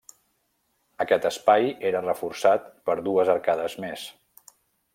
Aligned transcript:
Aquest 1.03 1.27
espai 1.29 1.69
era 1.89 2.01
reforçat 2.05 2.65
per 2.89 2.97
dues 3.09 3.33
arcades 3.35 3.77
més. 3.85 4.07